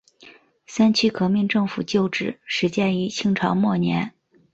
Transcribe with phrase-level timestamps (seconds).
[0.65, 4.15] 三区革命政府旧址始建于清朝末年。